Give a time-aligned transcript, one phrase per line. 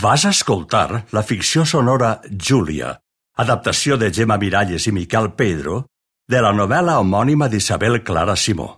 [0.00, 2.94] Vas escoltar la ficció sonora Júlia,
[3.36, 5.82] adaptació de Gemma Miralles i Miquel Pedro,
[6.30, 8.70] de la novel·la homònima d'Isabel Clara Simó.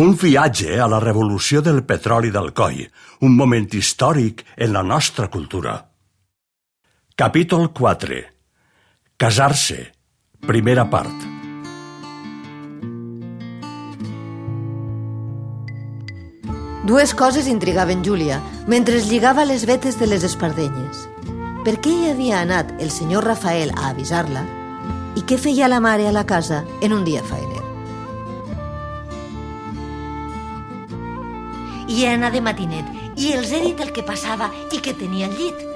[0.00, 2.80] Un viatge a la revolució del petroli del coll,
[3.20, 5.76] un moment històric en la nostra cultura.
[7.14, 8.24] Capítol 4.
[9.20, 9.84] Casar-se.
[10.48, 11.41] Primera part.
[16.82, 21.04] Dues coses intrigaven Júlia mentre es lligava les vetes de les espardenyes.
[21.62, 24.42] Per què hi havia anat el senyor Rafael a avisar-la
[25.14, 27.62] i què feia la mare a la casa en un dia faener.
[31.86, 35.30] I he anat de matinet i els he dit el que passava i que tenia
[35.30, 35.68] al llit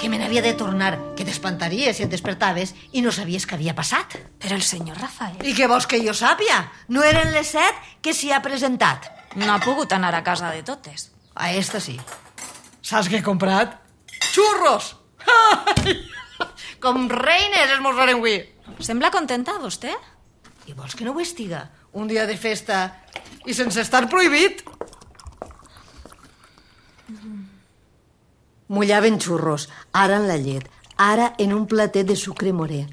[0.00, 3.76] que me n'havia de tornar, que t'espantaries si et despertaves i no sabies què havia
[3.76, 4.18] passat.
[4.42, 5.38] Però el senyor Rafael...
[5.40, 6.58] I què vols que jo sàpia?
[6.92, 9.13] No eren les set que s'hi ha presentat.
[9.34, 11.10] No ha pogut anar a casa de totes.
[11.34, 11.96] A esta sí.
[12.82, 13.74] Saps què he comprat?
[14.30, 14.94] Xurros!
[16.84, 18.36] Com reines esmorzarem avui.
[18.84, 19.94] Sembla contenta, vostè?
[20.68, 21.66] I vols que no ho estiga?
[21.92, 22.86] Un dia de festa
[23.46, 24.62] i sense estar prohibit?
[28.68, 32.84] Mullaven xurros, ara en la llet, ara en un platet de sucre morè.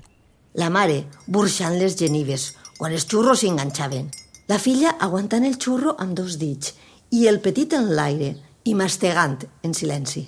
[0.54, 4.10] La mare burxant les genives, quan els xurros s'enganxaven.
[4.52, 6.74] La filla aguantant el xurro amb dos dits
[7.16, 8.34] i el petit en l'aire
[8.68, 10.26] i mastegant en silenci.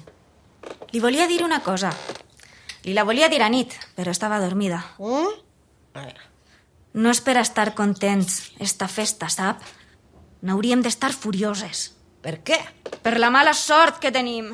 [0.93, 1.89] Li volia dir una cosa.
[2.85, 4.79] Li la volia dir a nit, però estava dormida.
[4.95, 5.33] Mm?
[7.03, 9.66] No és per estar contents, esta festa, sap?
[10.44, 11.89] N'hauríem d'estar furioses.
[12.23, 12.59] Per què?
[13.03, 14.53] Per la mala sort que tenim.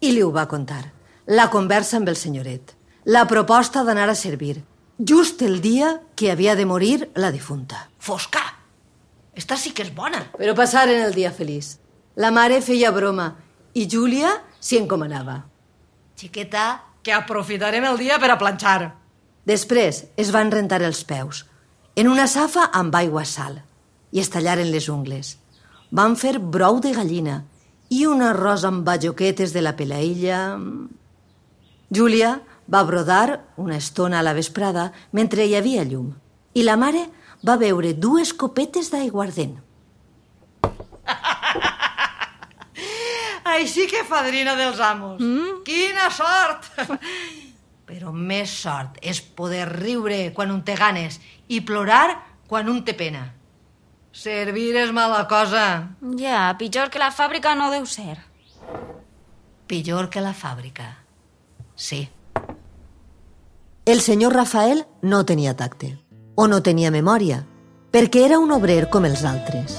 [0.00, 0.84] I li ho va contar.
[1.26, 2.72] La conversa amb el senyoret.
[3.04, 4.62] La proposta d'anar a servir.
[4.96, 7.90] Just el dia que havia de morir la difunta.
[7.98, 8.59] Fosca!
[9.40, 10.26] Esta sí que és bona.
[10.36, 11.78] Però passaren el dia feliç.
[12.20, 13.30] La mare feia broma
[13.72, 15.38] i Júlia s'hi encomanava.
[16.20, 16.66] Xiqueta,
[17.00, 18.90] que aprofitarem el dia per a planxar.
[19.48, 21.46] Després es van rentar els peus,
[21.96, 23.56] en una safa amb aigua sal,
[24.12, 25.38] i es tallaren les ungles.
[25.90, 27.40] Van fer brou de gallina
[27.88, 30.42] i un arròs amb bajoquetes de la pelaïlla...
[31.90, 32.36] Júlia
[32.70, 36.12] va brodar una estona a la vesprada mentre hi havia llum
[36.54, 37.08] i la mare
[37.46, 39.56] va beure dues copetes d'aiguardent.
[43.50, 45.20] Així que fadrina dels amos.
[45.20, 45.62] Mm?
[45.66, 46.70] Quina sort!
[47.90, 51.18] Però més sort és poder riure quan un té ganes
[51.50, 53.24] i plorar quan un té pena.
[54.14, 55.64] Servir és mala cosa.
[56.18, 58.18] Ja, pitjor que la fàbrica no deu ser.
[59.70, 60.86] Pitjor que la fàbrica.
[61.74, 62.08] Sí.
[63.86, 65.96] El senyor Rafael no tenia tacte,
[66.40, 67.42] o no tenia memòria,
[67.92, 69.74] perquè era un obrer com els altres.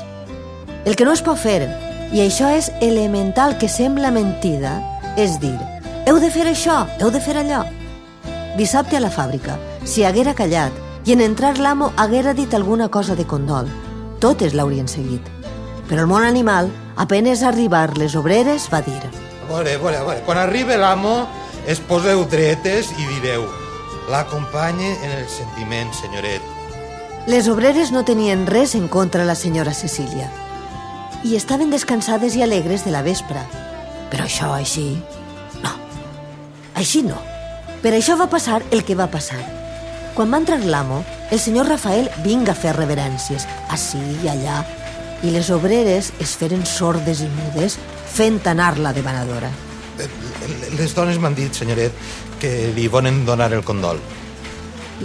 [0.86, 1.66] El que no es pot fer,
[2.14, 4.76] i això és elemental que sembla mentida,
[5.18, 5.58] és dir,
[6.06, 7.64] heu de fer això, heu de fer allò.
[8.60, 9.56] Dissabte a la fàbrica,
[9.90, 10.78] si haguera callat
[11.10, 13.66] i en entrar l'amo haguera dit alguna cosa de condol,
[14.22, 15.26] totes l'haurien seguit.
[15.90, 19.02] Però el món animal, apenes arribar les obreres, va dir...
[19.02, 20.22] A veure, a veure, a veure.
[20.30, 21.26] Quan arribi l'amo,
[21.66, 23.50] es poseu dretes i direu
[24.09, 26.41] l'acompanye en el sentiment, senyoret.
[27.28, 30.31] Les obreres no tenien res en contra la senyora Cecília
[31.23, 33.44] i estaven descansades i alegres de la vespre.
[34.09, 34.95] Però això així...
[35.62, 35.75] No.
[36.73, 37.19] Així no.
[37.84, 39.39] Per això va passar el que va passar.
[40.16, 44.63] Quan va entrar l'amo, el senyor Rafael vinga a fer reverències, ací i allà,
[45.23, 47.78] i les obreres es feren sordes i mudes
[48.12, 49.51] fent anar la devanadora.
[50.75, 51.94] Les dones m'han dit, senyoret,
[52.41, 54.02] que li volen donar el condol.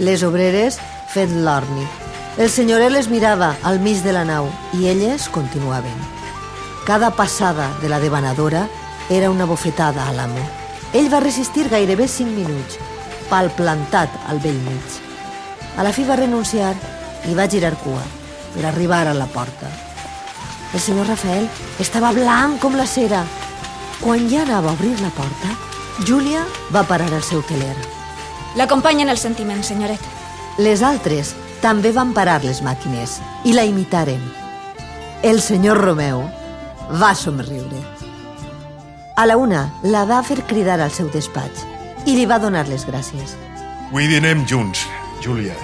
[0.01, 0.79] Les obreres
[1.13, 1.85] fent l'orni.
[2.37, 5.95] El senyoret les mirava al mig de la nau i elles continuaven.
[6.85, 8.67] Cada passada de la devanadora
[9.09, 10.43] era una bofetada a l'amo.
[10.93, 12.77] Ell va resistir gairebé cinc minuts,
[13.29, 15.01] pal plantat al vell mig.
[15.77, 16.73] A la fi va renunciar
[17.27, 18.01] i va girar cua
[18.55, 19.69] per arribar a la porta.
[20.73, 21.47] El senyor Rafael
[21.79, 23.23] estava blanc com la cera.
[24.01, 25.53] Quan ja anava a obrir la porta,
[26.05, 27.73] Júlia va parar el seu teler.
[28.57, 30.01] L'acompanyen el sentiment, senyoret.
[30.61, 31.31] Les altres
[31.63, 33.15] també van parar les màquines
[33.49, 34.21] i la imitaren.
[35.25, 36.21] El senyor Romeu
[37.01, 37.81] va somriure.
[39.17, 41.65] A la una la va fer cridar al seu despatx
[42.05, 43.33] i li va donar les gràcies.
[43.89, 44.85] Avui dinem junts,
[45.25, 45.57] Júlia.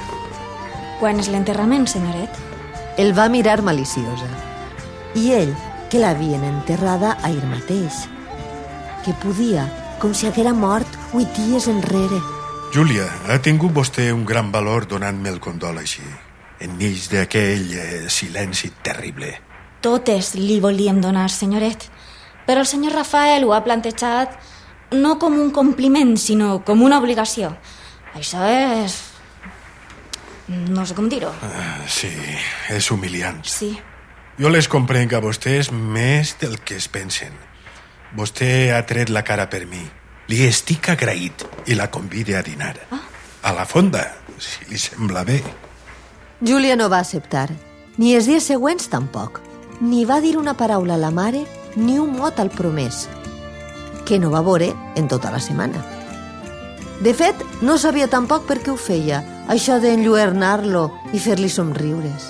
[0.98, 2.42] Quan és l'enterrament, senyoret?
[2.98, 4.32] El va mirar maliciosa.
[5.14, 5.54] I ell,
[5.94, 8.08] que l'havien enterrada ahir mateix.
[9.06, 9.68] Que podia,
[10.04, 12.18] com si haguera mort huit dies enrere.
[12.76, 16.04] Júlia, ha tingut vostè un gran valor donant-me el condol així,
[16.60, 19.30] enmig d'aquell eh, silenci terrible.
[19.80, 21.88] Totes li volíem donar, senyoret,
[22.44, 24.36] però el senyor Rafael ho ha plantejat
[24.92, 27.54] no com un compliment, sinó com una obligació.
[28.12, 29.00] Això és...
[30.68, 31.32] No sé com dir-ho.
[31.48, 32.12] Ah, sí,
[32.76, 33.40] és humiliant.
[33.48, 33.72] Sí.
[34.36, 37.32] Jo les comprenc a vostès més del que es pensen.
[38.14, 39.82] Vostè ha tret la cara per mi.
[40.30, 42.76] Li estic agraït i la convide a dinar.
[42.92, 43.02] Ah.
[43.50, 44.04] A la fonda,
[44.38, 45.42] si li sembla bé.
[46.40, 47.50] Júlia no va acceptar.
[47.98, 49.42] Ni els dies següents tampoc.
[49.82, 51.44] Ni va dir una paraula a la mare
[51.76, 53.08] ni un mot al promès,
[54.06, 55.82] que no va veure en tota la setmana.
[57.02, 62.30] De fet, no sabia tampoc per què ho feia, això d'enlluernar-lo i fer-li somriures.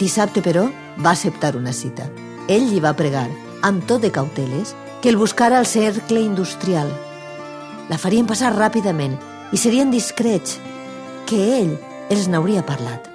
[0.00, 0.66] Dissabte, però,
[0.98, 2.10] va acceptar una cita.
[2.48, 3.28] Ell li va pregar,
[3.62, 6.90] amb tot de cauteles, que el buscara al cercle industrial.
[7.88, 9.16] La farien passar ràpidament
[9.52, 10.58] i serien discrets,
[11.26, 11.76] que ell
[12.10, 13.08] els n'hauria parlat.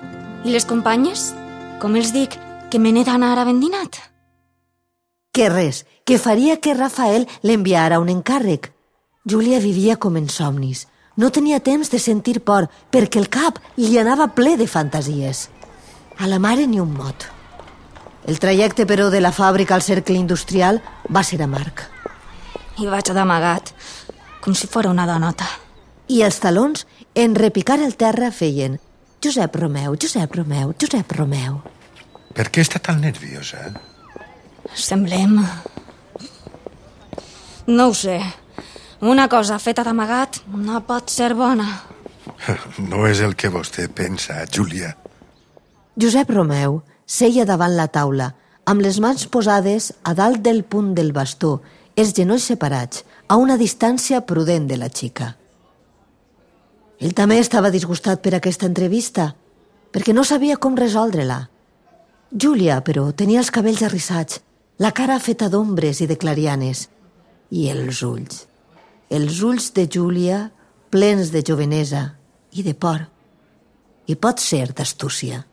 [0.45, 1.33] I les companyes?
[1.81, 2.37] Com els dic
[2.71, 3.99] que me n'he d'anar a vendinat?
[5.35, 8.71] Que res, que faria que Rafael l'enviara un encàrrec.
[9.27, 10.85] Júlia vivia com en somnis.
[11.17, 15.49] No tenia temps de sentir por, perquè el cap li anava ple de fantasies.
[16.19, 17.34] A la mare ni un mot.
[18.25, 20.81] El trajecte, però, de la fàbrica al cercle industrial
[21.13, 21.83] va ser amarg.
[22.81, 23.69] I vaig d'amagat,
[24.41, 25.45] com si fora una donota.
[26.09, 28.79] I els talons, en repicar el terra, feien
[29.23, 31.61] Josep Romeu, Josep Romeu, Josep Romeu.
[32.35, 33.69] Per què està tan nerviosa?
[34.73, 35.37] Semblem...
[37.67, 38.19] No ho sé.
[39.01, 41.69] Una cosa feta d'amagat no pot ser bona.
[42.89, 44.91] No és el que vostè pensa, Júlia.
[45.97, 48.33] Josep Romeu seia davant la taula,
[48.65, 51.61] amb les mans posades a dalt del punt del bastó,
[51.95, 55.35] els genolls separats, a una distància prudent de la xica.
[56.99, 59.33] Ell també estava disgustat per aquesta entrevista,
[59.91, 61.45] perquè no sabia com resoldre-la.
[62.31, 64.41] Júlia, però, tenia els cabells arrissats,
[64.79, 66.89] la cara feta d'ombres i de clarianes,
[67.51, 68.45] i els ulls.
[69.09, 70.49] Els ulls de Júlia
[70.89, 72.15] plens de jovenesa
[72.51, 73.05] i de por.
[74.07, 75.43] I pot ser d'astúcia.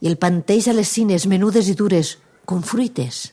[0.00, 2.16] I el panteix a les cines menudes i dures,
[2.48, 3.28] com fruites.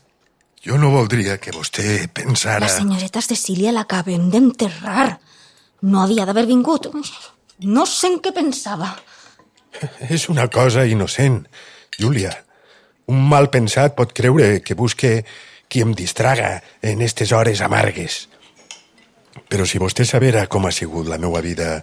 [0.64, 2.66] Jo no voldria que vostè pensara...
[2.66, 5.14] La senyoreta Cecília l'acabem d'enterrar.
[5.88, 6.90] No havia d'haver vingut.
[7.64, 8.90] No sé en què pensava.
[10.16, 11.46] És una cosa innocent,
[11.98, 12.34] Júlia.
[13.08, 15.22] Un mal pensat pot creure que busque
[15.72, 18.26] qui em distraga en aquestes hores amargues.
[19.48, 21.78] Però si vostè sabera com ha sigut la meva vida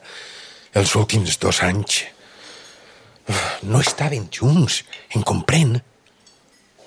[0.74, 2.02] els últims dos anys...
[3.64, 4.82] No estaven junts,
[5.16, 5.78] em comprèn?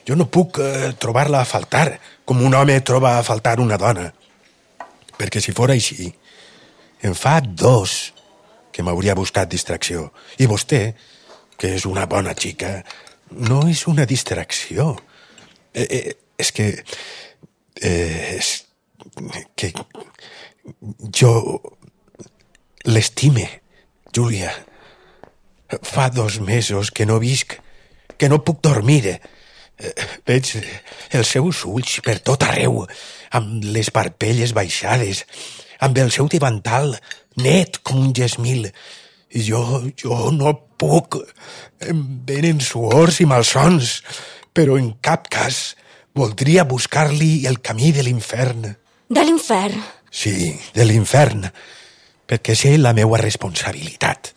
[0.08, 4.12] Jo no puc eh, trobar-la a faltar, com un home troba a faltar una dona.
[5.18, 6.12] Perquè si fora així,
[7.04, 8.14] en fa dos
[8.72, 10.12] que m'hauria buscat distracció.
[10.38, 10.82] I vostè,
[11.58, 12.78] que és una bona xica,
[13.50, 14.94] no és una distracció.
[15.74, 16.70] Eh, eh, és que...
[17.82, 18.54] Eh, és
[19.58, 19.72] que
[21.16, 21.32] jo
[22.86, 23.48] l'estime,
[24.14, 24.52] Júlia.
[25.68, 27.58] Fa dos mesos que no visc,
[28.18, 29.18] que no puc dormir.
[29.78, 29.94] Eh,
[30.26, 30.54] Veig
[31.14, 32.86] els seus ulls per tot arreu,
[33.36, 35.26] amb les parpelles baixades,
[35.84, 36.96] amb el seu davantal
[37.38, 38.72] net com un gesmil.
[39.30, 41.20] Jo, jo no puc.
[41.84, 44.02] Em venen suors i malsons,
[44.56, 45.76] però en cap cas
[46.18, 48.72] voldria buscar-li el camí de l'infern.
[49.10, 49.84] De l'infern.
[50.10, 51.46] Sí, de l'infern,
[52.26, 54.34] perquè sé la meua responsabilitat.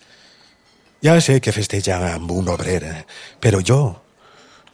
[1.00, 3.06] Ja sé que festeja amb un obrer,
[3.40, 3.80] però jo,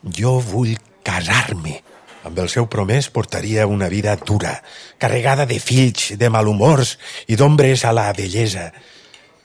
[0.02, 0.74] jo vull
[1.06, 1.78] casar-me.
[2.26, 4.56] Amb el seu promès portaria una vida dura,
[4.98, 6.96] carregada de fills, de malhumors
[7.30, 8.72] i d'ombres a la bellesa.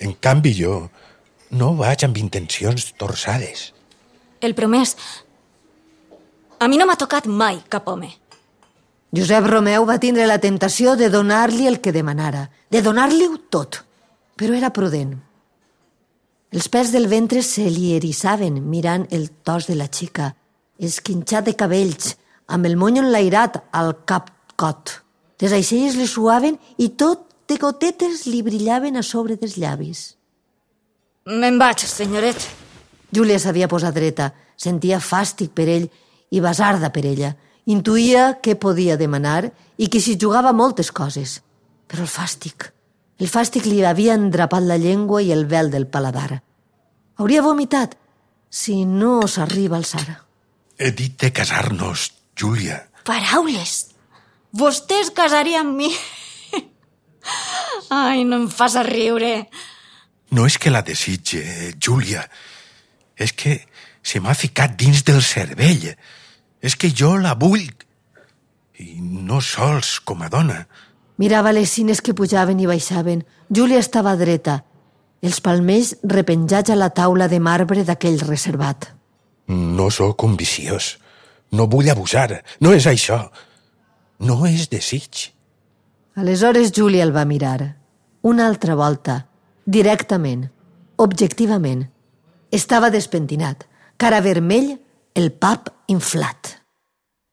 [0.02, 0.88] En canvi, jo
[1.54, 3.70] no vaig amb intencions torçades.
[4.42, 4.96] El promès.
[6.58, 8.10] A mi no m'ha tocat mai cap home.
[9.14, 13.84] Josep Romeu va tindre la temptació de donar-li el que demanara, de donar-li-ho tot,
[14.40, 15.20] però era prudent.
[16.51, 20.34] Els pèls del ventre se li erissaven mirant el tos de la xica,
[20.84, 22.17] esquinxat de cabells,
[22.51, 24.27] amb el mony enlairat al cap
[24.60, 24.98] cot.
[25.39, 30.01] Les aixelles li suaven i tot de gotetes li brillaven a sobre dels llavis.
[31.31, 32.43] Me'n vaig, senyoret.
[33.15, 35.88] Júlia s'havia posat dreta, sentia fàstic per ell
[36.31, 37.31] i basarda per ella.
[37.72, 41.39] Intuïa què podia demanar i que s'hi jugava moltes coses.
[41.88, 42.74] Però el fàstic...
[43.22, 46.42] El fàstic li havia endrapat la llengua i el vel del paladar.
[47.22, 47.94] Hauria vomitat
[48.50, 50.18] si no s'arriba al Sara.
[50.82, 52.80] He dit de casar-nos, Júlia.
[53.06, 53.92] Paraules.
[54.58, 55.92] Vostè es casaria amb mi.
[58.01, 59.46] Ai, no em fas a riure.
[60.34, 61.44] No és que la desitge,
[61.78, 62.25] Júlia.
[63.13, 63.60] És que
[64.01, 65.92] se m'ha ficat dins del cervell.
[66.58, 67.70] És que jo la vull.
[68.82, 70.63] I no sols com a dona.
[71.22, 73.22] Mirava les cines que pujaven i baixaven.
[73.54, 74.63] Júlia estava dreta,
[75.22, 78.88] els palmells repenjats a la taula de marbre d'aquell reservat.
[79.48, 80.96] No sóc un viciós.
[81.51, 82.42] No vull abusar.
[82.60, 83.20] No és això.
[84.25, 85.28] No és desig.
[86.16, 87.75] Aleshores Júlia el va mirar.
[88.22, 89.25] Una altra volta,
[89.66, 90.48] directament,
[90.98, 91.86] objectivament.
[92.51, 93.66] Estava despentinat,
[93.98, 94.75] cara vermell,
[95.16, 96.58] el pap inflat.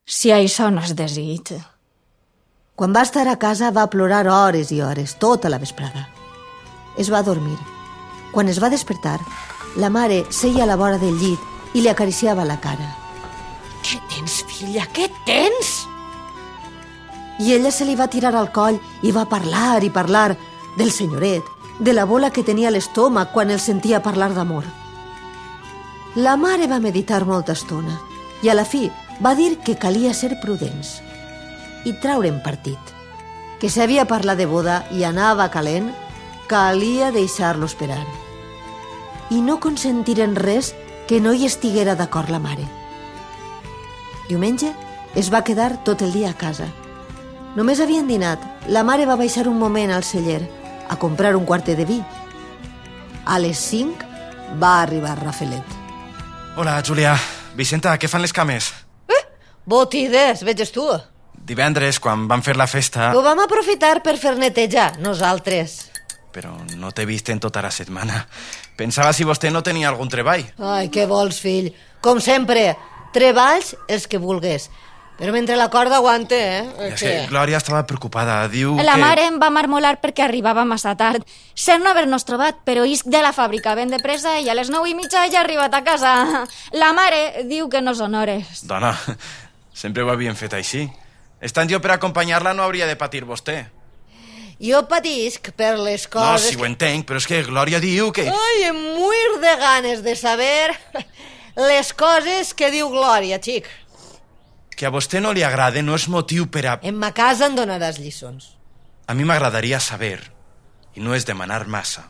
[0.04, 1.56] Si això no és desig.
[2.78, 6.04] Quan va estar a casa va plorar hores i hores, tota la vesprada.
[6.94, 7.56] Es va dormir.
[8.30, 9.16] Quan es va despertar,
[9.82, 12.86] la mare seia a la vora del llit i li acariciava la cara.
[13.82, 14.86] Què tens, filla?
[14.94, 15.72] Què tens?
[17.42, 20.36] I ella se li va tirar al coll i va parlar i parlar
[20.78, 21.42] del senyoret,
[21.80, 24.70] de la bola que tenia a l'estómac quan el sentia parlar d'amor.
[26.14, 27.98] La mare va meditar molta estona
[28.46, 28.86] i a la fi
[29.18, 31.00] va dir que calia ser prudents
[31.88, 32.78] i traure'n partit.
[33.58, 35.90] Que si havia parlat de boda i anava calent,
[36.48, 38.04] calia deixar-lo esperar.
[39.30, 40.74] I no consentir en res
[41.08, 42.66] que no hi estiguera d'acord la mare.
[44.28, 44.74] Diumenge
[45.16, 46.68] es va quedar tot el dia a casa.
[47.56, 48.42] Només havien dinat.
[48.68, 50.42] La mare va baixar un moment al celler
[50.88, 52.02] a comprar un quartet de vi.
[53.24, 55.76] A les 5 va arribar Rafelet.
[56.56, 57.16] Hola, Julià.
[57.56, 58.70] Vicenta, què fan les cames?
[59.68, 60.86] Botides, veges tu.
[61.48, 63.12] Divendres, quan vam fer la festa...
[63.16, 65.78] Ho vam aprofitar per fer netejar, nosaltres.
[66.34, 68.26] Però no t'he vist en tota la setmana.
[68.76, 70.44] Pensava si vostè no tenia algun treball.
[70.60, 71.70] Ai, què vols, fill?
[72.04, 72.74] Com sempre,
[73.16, 74.68] treballs els que vulgues.
[75.18, 76.60] Però mentre la corda aguante, eh?
[76.62, 78.36] I és que Glòria estava preocupada.
[78.52, 79.02] Diu La que...
[79.02, 81.24] mare em va marmolar perquè arribava massa tard.
[81.58, 84.70] Sent no haver-nos trobat, però isc de la fàbrica ben de pressa i a les
[84.70, 86.14] nou i mitja ja ha arribat a casa.
[86.76, 88.62] La mare diu que no són hores.
[88.68, 88.92] Dona,
[89.82, 90.86] sempre ho havien fet així.
[91.40, 93.58] Estant jo per acompanyar-la no hauria de patir vostè.
[94.58, 96.48] Jo patisc per les No, coses...
[96.50, 98.24] si ho entenc, però és que Glòria diu que...
[98.26, 100.72] Ai, em muir de ganes de saber
[101.54, 103.68] les coses que diu Glòria, xic.
[104.74, 106.76] Que a vostè no li agrada no és motiu per a...
[106.82, 108.56] En ma casa em donaràs lliçons.
[109.06, 110.20] A mi m'agradaria saber,
[110.94, 112.08] i no és demanar massa,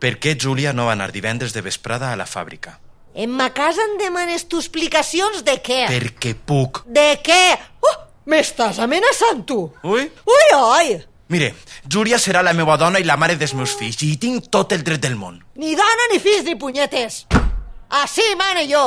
[0.00, 2.78] per què Júlia no va anar divendres de vesprada a la fàbrica.
[3.18, 5.84] En ma casa em demanes tu explicacions de què?
[5.90, 6.82] Perquè puc.
[6.86, 7.56] De què?
[8.28, 9.62] M'estàs amenaçant, tu?
[9.88, 10.04] Ui?
[10.04, 10.98] Ui, oi!
[11.32, 11.54] Mire,
[11.88, 14.84] Júlia serà la meva dona i la mare dels meus fills, i tinc tot el
[14.84, 15.38] dret del món.
[15.56, 17.22] Ni dona, ni fills, ni punyetes.
[18.02, 18.84] Així mane jo.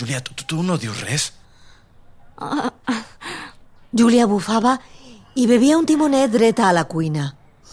[0.00, 1.28] Júlia, tu, tu, no dius res?
[3.92, 4.78] Júlia bufava
[5.36, 7.28] i bevia un timonet dreta a la cuina.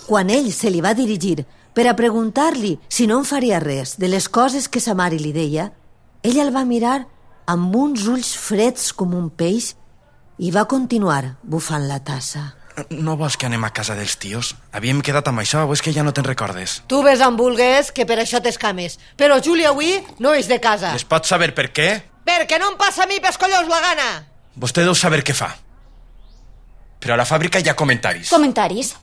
[0.05, 4.11] Quan ell se li va dirigir per a preguntar-li si no en faria res de
[4.11, 5.71] les coses que sa mare li deia,
[6.23, 7.05] ell el va mirar
[7.47, 9.73] amb uns ulls freds com un peix
[10.41, 12.51] i va continuar bufant la tassa.
[12.89, 14.53] No vols que anem a casa dels tios?
[14.71, 16.79] Havíem quedat amb això, o és que ja no te'n recordes?
[16.87, 18.97] Tu ves amb vulgues, que per això t'escames.
[19.19, 20.95] Però Júlia avui no és de casa.
[20.95, 21.89] Es pot saber per què?
[22.25, 24.07] Perquè no em passa a mi pes collons la gana.
[24.55, 25.51] Vostè deu saber què fa.
[27.01, 28.29] Però a la fàbrica hi ha comentaris.
[28.29, 28.95] Comentaris.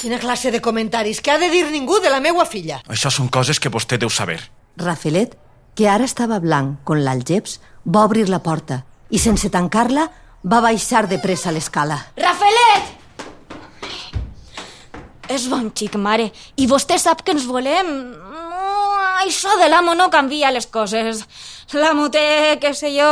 [0.00, 2.82] Quina classe de comentaris que ha de dir ningú de la meua filla.
[2.88, 4.38] Això són coses que vostè deu saber.
[4.76, 5.34] Rafelet,
[5.74, 10.08] que ara estava blanc con l'algeps, va obrir la porta i, sense tancar-la,
[10.44, 11.98] va baixar de pressa l'escala.
[12.20, 12.92] Rafelet!
[15.32, 16.28] És bon xic, mare.
[16.60, 17.88] I vostè sap que ens volem.
[18.12, 18.66] No,
[19.24, 21.24] això de l'amo no canvia les coses.
[21.72, 23.08] L'amo té, què sé jo,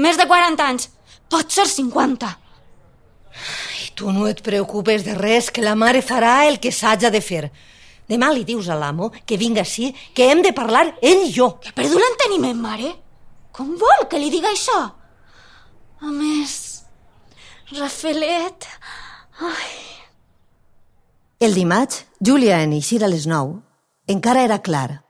[0.00, 0.88] més de 40 anys.
[1.28, 2.32] Pot ser 50.
[3.84, 7.20] I tu no et preocupes de res, que la mare farà el que s'haja de
[7.20, 7.50] fer.
[8.06, 11.56] Demà li dius a l'amo que vinga així, que hem de parlar ell i jo.
[11.62, 12.92] Que perdu l'enteniment, mare?
[13.56, 14.78] Com vol que li diga això?
[16.00, 16.54] A més,
[17.72, 18.68] Rafelet...
[19.40, 19.74] Ai...
[21.40, 23.56] El dimarts, Júlia en eixir a les nou,
[24.06, 25.02] encara era clar.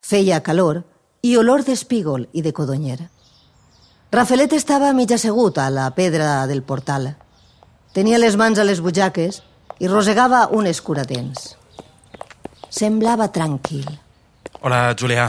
[0.00, 0.80] Feia calor
[1.22, 2.98] i olor d'espígol i de codonyer.
[4.10, 7.12] Rafelet estava mig assegut a la pedra del portal.
[7.92, 9.42] Tenia les mans a les butxaques
[9.84, 11.57] i rosegava un escuradents.
[12.78, 13.86] Semblava tranquil.
[14.62, 15.26] Hola, Julià.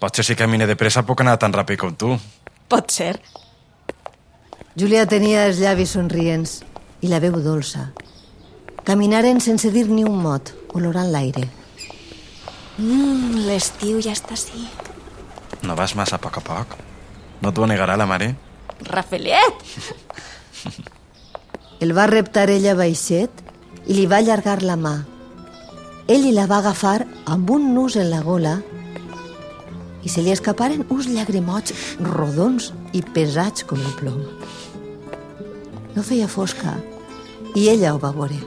[0.00, 2.14] Potser si camine de pressa puc anar tan ràpid com tu.
[2.72, 3.18] Pot ser.
[4.80, 6.54] Júlia tenia els llavis somrients
[7.04, 7.90] i la veu dolça.
[8.88, 11.44] Caminaren sense dir ni un mot, olorant l'aire.
[12.80, 14.64] Mm, L'estiu ja està així.
[15.68, 16.78] No vas massa a poc a poc?
[17.44, 18.32] No t'ho negarà la mare?
[18.88, 19.68] Rafelet!
[21.84, 23.44] El va reptar ella baixet
[23.84, 24.96] i li va allargar la mà.
[26.10, 28.56] Ell la va agafar amb un nus en la gola
[30.02, 34.16] i se li escaparen uns llagrimots rodons i pesats com el plom.
[35.94, 36.74] No feia fosca
[37.54, 38.40] i ella ho va veure.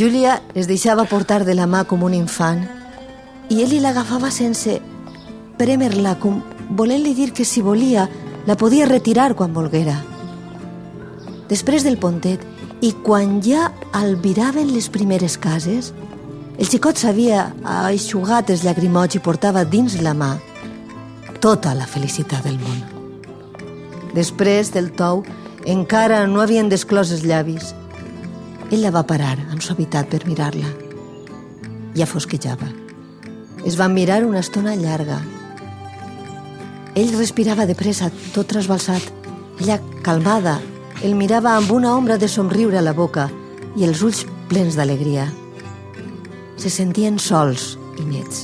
[0.00, 2.64] Júlia es deixava portar de la mà com un infant
[3.52, 4.78] i ell l'agafava sense
[5.60, 6.40] prémer-la com
[6.80, 8.08] volent-li dir que si volia
[8.48, 9.98] la podia retirar quan volguera.
[11.52, 12.40] Després del pontet
[12.80, 15.92] i quan ja albiraven les primeres cases,
[16.60, 20.34] el xicot s'havia aixugat els llagrimots i portava dins la mà
[21.40, 22.80] tota la felicitat del món.
[24.16, 25.24] Després del tou,
[25.64, 27.74] encara no havien desclòs els llavis.
[28.70, 30.68] Ell la va parar amb suavitat per mirar-la.
[31.96, 32.68] Ja fosquejava.
[33.66, 35.20] Es van mirar una estona llarga.
[36.96, 39.04] Ell respirava de pressa, tot trasbalsat.
[39.60, 40.58] Ella, calmada,
[41.02, 43.30] el mirava amb una ombra de somriure a la boca
[43.76, 45.30] i els ulls plens d'alegria
[46.60, 48.42] se sentien sols i nets.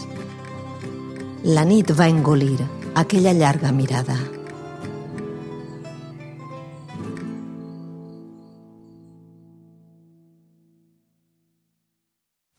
[1.44, 2.56] La nit va engolir
[2.96, 4.16] aquella llarga mirada.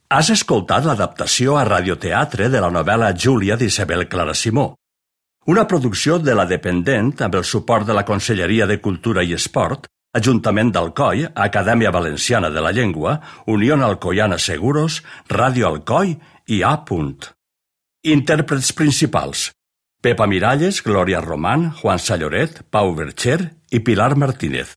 [0.08, 4.77] Has escoltat l'adaptació a radioteatre de la novel·la Júlia d'Isabel Clara Simó,
[5.48, 9.88] una producció de la Dependent amb el suport de la Conselleria de Cultura i Esport
[10.18, 16.16] Ajuntament d'Alcoi, Acadèmia Valenciana de la Llengua, Unió Alcoiana Seguros, Ràdio Alcoi
[16.48, 16.72] i A.
[18.04, 19.50] Intèrprets principals.
[20.02, 24.74] Pepa Miralles, Glòria Román, Juan Salloret, Pau Bercher i Pilar Martínez.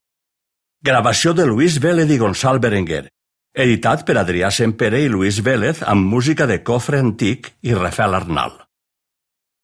[0.84, 3.08] Gravació de Luis Vélez i Gonçal Berenguer.
[3.56, 8.61] Editat per Adrià Sempere i Luis Vélez amb música de Cofre Antic i Rafael Arnal.